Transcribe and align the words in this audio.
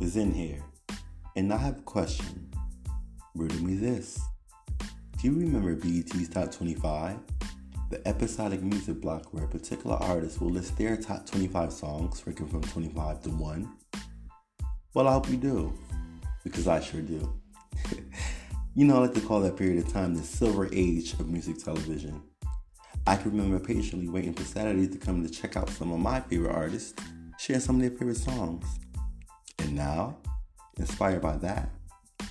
is 0.00 0.16
in 0.16 0.32
here. 0.32 0.62
And 1.34 1.52
I 1.52 1.56
have 1.56 1.78
a 1.78 1.82
question. 1.82 2.48
Riddle 3.34 3.64
me 3.64 3.74
this. 3.74 4.20
Do 5.20 5.28
you 5.28 5.32
remember 5.32 5.74
BET's 5.74 6.28
Top 6.28 6.52
25? 6.52 7.18
The 7.90 8.06
episodic 8.06 8.62
music 8.62 9.00
block 9.00 9.34
where 9.34 9.44
a 9.44 9.48
particular 9.48 9.96
artist 9.96 10.40
will 10.40 10.50
list 10.50 10.78
their 10.78 10.96
top 10.96 11.26
25 11.26 11.72
songs, 11.72 12.24
ranking 12.26 12.46
from 12.46 12.62
25 12.62 13.22
to 13.22 13.30
1? 13.30 13.72
Well, 14.94 15.08
I 15.08 15.12
hope 15.12 15.28
you 15.30 15.36
do, 15.36 15.76
because 16.44 16.68
I 16.68 16.80
sure 16.80 17.00
do. 17.00 17.40
you 18.76 18.84
know, 18.84 18.96
I 18.96 19.00
like 19.00 19.14
to 19.14 19.20
call 19.20 19.40
that 19.40 19.56
period 19.56 19.84
of 19.84 19.92
time 19.92 20.14
the 20.14 20.22
silver 20.22 20.68
age 20.72 21.14
of 21.14 21.28
music 21.28 21.58
television. 21.58 22.22
I 23.04 23.16
can 23.16 23.32
remember 23.32 23.58
patiently 23.58 24.08
waiting 24.08 24.32
for 24.32 24.44
Saturdays 24.44 24.90
to 24.90 24.98
come 24.98 25.26
to 25.26 25.32
check 25.32 25.56
out 25.56 25.70
some 25.70 25.92
of 25.92 25.98
my 25.98 26.20
favorite 26.20 26.54
artists, 26.54 26.94
share 27.46 27.60
some 27.60 27.76
of 27.76 27.82
their 27.82 27.92
favorite 27.92 28.16
songs. 28.16 28.66
And 29.60 29.76
now, 29.76 30.16
inspired 30.78 31.22
by 31.22 31.36
that, 31.36 31.70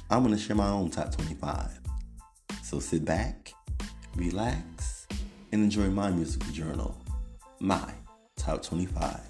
I'm 0.09 0.23
going 0.23 0.35
to 0.35 0.41
share 0.41 0.57
my 0.57 0.67
own 0.67 0.89
top 0.89 1.15
25. 1.15 1.79
So 2.63 2.81
sit 2.81 3.05
back, 3.05 3.53
relax, 4.17 5.07
and 5.53 5.63
enjoy 5.63 5.87
my 5.87 6.11
musical 6.11 6.51
journal, 6.51 7.01
my 7.61 7.93
top 8.35 8.61
25. 8.61 9.21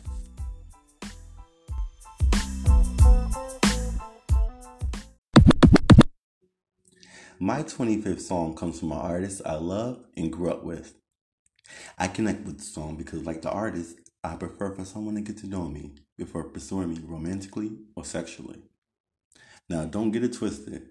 My 7.38 7.62
25th 7.62 8.22
song 8.22 8.56
comes 8.56 8.80
from 8.80 8.92
an 8.92 8.98
artist 8.98 9.44
I 9.46 9.58
love 9.58 10.04
and 10.18 10.34
grew 10.34 10.50
up 10.50 10.64
with. 10.64 10.96
I 12.00 12.08
connect 12.08 12.44
with 12.44 12.58
the 12.58 12.64
song 12.64 12.96
because, 12.96 13.24
like 13.26 13.44
the 13.44 13.52
artist, 13.52 14.00
I 14.26 14.36
prefer 14.38 14.72
for 14.72 14.86
someone 14.86 15.16
to 15.16 15.22
get 15.22 15.38
to 15.40 15.48
know 15.48 15.66
me 15.66 15.92
before 16.18 16.46
pursuing 16.46 16.90
me 16.90 17.00
romantically 17.04 17.74
or 17.96 18.04
sexually. 18.04 18.60
Now, 19.70 19.86
don't 19.86 20.12
get 20.12 20.24
it 20.24 20.34
twisted. 20.34 20.90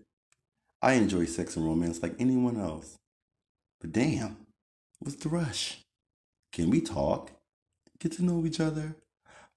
I 0.80 0.92
enjoy 0.94 1.24
sex 1.24 1.56
and 1.56 1.66
romance 1.66 2.00
like 2.02 2.14
anyone 2.20 2.60
else. 2.60 2.96
But 3.80 3.92
damn, 3.92 4.36
what's 5.00 5.16
the 5.16 5.28
rush? 5.28 5.80
Can 6.52 6.70
we 6.70 6.80
talk? 6.80 7.32
Get 7.98 8.12
to 8.12 8.24
know 8.24 8.46
each 8.46 8.60
other? 8.60 8.94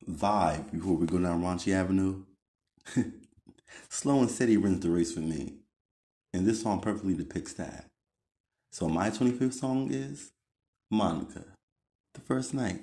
Vibe 0.10 0.72
before 0.72 0.96
we 0.96 1.06
go 1.06 1.20
down 1.20 1.44
Raunchy 1.44 1.74
Avenue? 1.74 2.24
Slow 3.90 4.22
and 4.22 4.32
steady 4.32 4.58
runs 4.58 4.80
the 4.80 4.90
race 4.90 5.14
for 5.14 5.20
me. 5.20 5.54
And 6.34 6.48
this 6.48 6.64
song 6.64 6.82
perfectly 6.82 7.14
depicts 7.14 7.54
that. 7.54 7.86
So 8.72 8.88
my 8.88 9.10
25th 9.10 9.54
song 9.54 9.92
is 9.92 10.32
Monica, 10.90 11.44
the 12.14 12.22
first 12.22 12.54
night. 12.54 12.82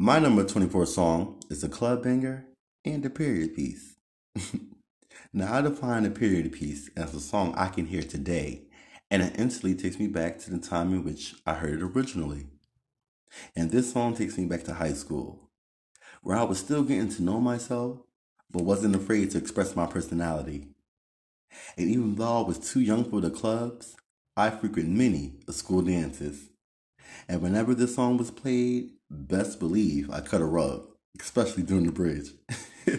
My 0.00 0.20
number 0.20 0.44
24 0.44 0.86
song 0.86 1.40
is 1.50 1.64
a 1.64 1.68
club 1.68 2.04
banger 2.04 2.46
and 2.84 3.04
a 3.04 3.10
period 3.10 3.56
piece. 3.56 3.96
now, 5.32 5.52
I 5.52 5.60
define 5.60 6.06
a 6.06 6.10
period 6.10 6.52
piece 6.52 6.88
as 6.96 7.16
a 7.16 7.20
song 7.20 7.52
I 7.56 7.66
can 7.66 7.86
hear 7.86 8.02
today, 8.02 8.68
and 9.10 9.24
it 9.24 9.34
instantly 9.36 9.74
takes 9.74 9.98
me 9.98 10.06
back 10.06 10.38
to 10.38 10.50
the 10.52 10.60
time 10.60 10.92
in 10.92 11.02
which 11.02 11.34
I 11.44 11.54
heard 11.54 11.80
it 11.80 11.82
originally. 11.82 12.46
And 13.56 13.72
this 13.72 13.92
song 13.92 14.14
takes 14.14 14.38
me 14.38 14.44
back 14.44 14.62
to 14.64 14.74
high 14.74 14.92
school, 14.92 15.50
where 16.22 16.36
I 16.36 16.44
was 16.44 16.60
still 16.60 16.84
getting 16.84 17.08
to 17.08 17.22
know 17.24 17.40
myself, 17.40 17.98
but 18.52 18.62
wasn't 18.62 18.94
afraid 18.94 19.32
to 19.32 19.38
express 19.38 19.74
my 19.74 19.86
personality. 19.86 20.68
And 21.76 21.90
even 21.90 22.14
though 22.14 22.44
I 22.44 22.46
was 22.46 22.60
too 22.60 22.80
young 22.80 23.02
for 23.02 23.20
the 23.20 23.30
clubs, 23.30 23.96
I 24.36 24.50
frequented 24.50 24.92
many 24.92 25.40
of 25.48 25.56
school 25.56 25.82
dances. 25.82 26.50
And 27.28 27.42
whenever 27.42 27.74
this 27.74 27.94
song 27.94 28.16
was 28.16 28.30
played, 28.30 28.92
best 29.10 29.60
believe 29.60 30.10
I 30.10 30.20
cut 30.20 30.40
a 30.40 30.46
rug, 30.46 30.86
especially 31.20 31.62
during 31.62 31.84
the 31.84 31.92
bridge. 31.92 32.30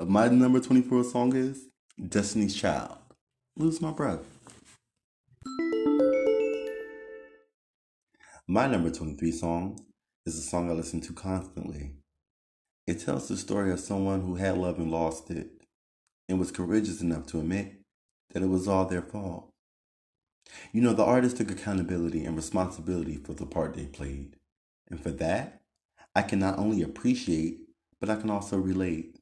My 0.00 0.28
number 0.28 0.60
24 0.60 1.04
song 1.04 1.36
is 1.36 1.68
Destiny's 2.08 2.56
Child. 2.56 2.96
Lose 3.56 3.80
my 3.80 3.92
breath. 3.92 4.24
My 8.48 8.66
number 8.66 8.90
23 8.90 9.30
song 9.30 9.78
is 10.26 10.36
a 10.36 10.42
song 10.42 10.68
I 10.68 10.72
listen 10.72 11.00
to 11.02 11.12
constantly. 11.12 11.92
It 12.86 13.00
tells 13.00 13.28
the 13.28 13.36
story 13.36 13.70
of 13.70 13.78
someone 13.78 14.22
who 14.22 14.34
had 14.34 14.58
love 14.58 14.78
and 14.78 14.90
lost 14.90 15.30
it 15.30 15.50
and 16.28 16.40
was 16.40 16.50
courageous 16.50 17.00
enough 17.00 17.26
to 17.26 17.38
admit 17.38 17.76
that 18.32 18.42
it 18.42 18.48
was 18.48 18.66
all 18.66 18.86
their 18.86 19.02
fault. 19.02 19.53
You 20.72 20.80
know, 20.82 20.92
the 20.92 21.04
artist 21.04 21.36
took 21.36 21.50
accountability 21.50 22.24
and 22.24 22.36
responsibility 22.36 23.16
for 23.16 23.32
the 23.32 23.46
part 23.46 23.74
they 23.74 23.86
played. 23.86 24.36
And 24.88 25.00
for 25.00 25.10
that, 25.12 25.62
I 26.14 26.22
can 26.22 26.38
not 26.38 26.58
only 26.58 26.82
appreciate, 26.82 27.60
but 28.00 28.10
I 28.10 28.16
can 28.16 28.30
also 28.30 28.56
relate. 28.56 29.16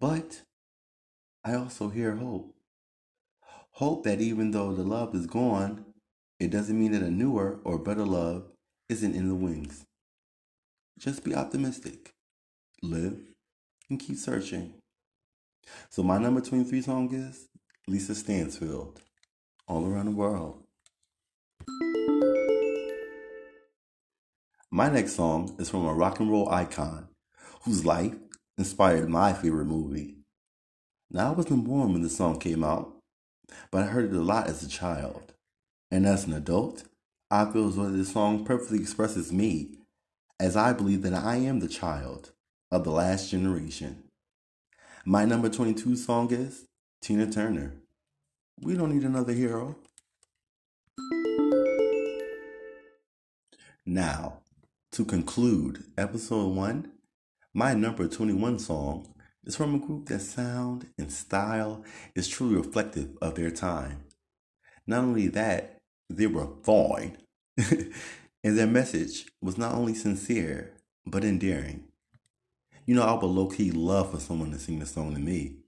But 0.00 0.42
I 1.44 1.54
also 1.54 1.88
hear 1.88 2.16
hope. 2.16 2.54
Hope 3.72 4.04
that 4.04 4.20
even 4.20 4.50
though 4.50 4.74
the 4.74 4.82
love 4.82 5.14
is 5.14 5.26
gone, 5.26 5.84
it 6.40 6.50
doesn't 6.50 6.78
mean 6.78 6.92
that 6.92 7.02
a 7.02 7.10
newer 7.10 7.60
or 7.64 7.78
better 7.78 8.04
love 8.04 8.44
isn't 8.88 9.14
in 9.14 9.28
the 9.28 9.34
wings. 9.34 9.84
Just 10.98 11.24
be 11.24 11.34
optimistic, 11.34 12.10
live, 12.82 13.20
and 13.88 14.00
keep 14.00 14.16
searching. 14.16 14.74
So 15.90 16.02
my 16.02 16.18
number 16.18 16.40
23 16.40 16.82
song 16.82 17.14
is 17.14 17.46
Lisa 17.86 18.14
Stansfield, 18.14 19.00
All 19.68 19.86
Around 19.86 20.06
the 20.06 20.12
World. 20.12 20.62
My 24.70 24.88
next 24.88 25.12
song 25.12 25.54
is 25.58 25.68
from 25.68 25.84
a 25.84 25.92
rock 25.92 26.20
and 26.20 26.30
roll 26.30 26.48
icon 26.48 27.08
whose 27.64 27.84
life 27.84 28.14
inspired 28.56 29.10
my 29.10 29.34
favorite 29.34 29.66
movie. 29.66 30.16
Now, 31.10 31.28
I 31.28 31.34
wasn't 31.34 31.66
born 31.66 31.92
when 31.92 32.00
the 32.00 32.08
song 32.08 32.38
came 32.38 32.64
out, 32.64 32.96
but 33.70 33.82
I 33.82 33.86
heard 33.86 34.06
it 34.06 34.16
a 34.16 34.22
lot 34.22 34.46
as 34.46 34.62
a 34.62 34.68
child. 34.68 35.34
And 35.90 36.06
as 36.06 36.26
an 36.26 36.32
adult, 36.32 36.84
I 37.30 37.44
feel 37.50 37.68
as 37.68 37.76
though 37.76 37.90
this 37.90 38.12
song 38.12 38.46
perfectly 38.46 38.78
expresses 38.78 39.32
me, 39.32 39.76
as 40.40 40.56
I 40.56 40.72
believe 40.72 41.02
that 41.02 41.12
I 41.12 41.36
am 41.36 41.60
the 41.60 41.68
child 41.68 42.30
of 42.70 42.84
the 42.84 42.90
last 42.90 43.30
generation. 43.30 44.04
My 45.04 45.26
number 45.26 45.50
22 45.50 45.96
song 45.96 46.32
is 46.32 46.64
Tina 47.02 47.30
Turner. 47.30 47.74
We 48.60 48.74
don't 48.74 48.92
need 48.92 49.04
another 49.04 49.32
hero. 49.32 49.76
Now, 53.86 54.40
to 54.92 55.04
conclude 55.04 55.84
episode 55.96 56.56
1, 56.56 56.90
my 57.54 57.74
number 57.74 58.08
21 58.08 58.58
song 58.58 59.14
is 59.44 59.54
from 59.54 59.76
a 59.76 59.78
group 59.78 60.08
that 60.08 60.20
sound 60.20 60.88
and 60.98 61.12
style 61.12 61.84
is 62.16 62.26
truly 62.26 62.56
reflective 62.56 63.16
of 63.22 63.36
their 63.36 63.52
time. 63.52 64.04
Not 64.88 65.04
only 65.04 65.28
that, 65.28 65.78
they 66.10 66.26
were 66.26 66.48
fine, 66.64 67.16
and 67.56 67.92
their 68.42 68.66
message 68.66 69.26
was 69.40 69.56
not 69.56 69.74
only 69.74 69.94
sincere, 69.94 70.72
but 71.06 71.24
endearing. 71.24 71.84
You 72.86 72.96
know, 72.96 73.02
I 73.02 73.12
would 73.12 73.24
low 73.24 73.46
key 73.46 73.70
love 73.70 74.10
for 74.10 74.18
someone 74.18 74.50
to 74.50 74.58
sing 74.58 74.80
this 74.80 74.90
song 74.90 75.14
to 75.14 75.20
me. 75.20 75.58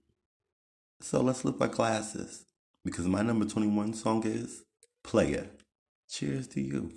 So 0.99 1.21
let's 1.21 1.45
lift 1.45 1.61
our 1.61 1.67
glasses 1.67 2.45
because 2.83 3.07
my 3.07 3.21
number 3.21 3.45
21 3.45 3.93
song 3.93 4.23
is 4.25 4.63
Playa. 5.03 5.45
Cheers 6.09 6.47
to 6.49 6.61
you. 6.61 6.91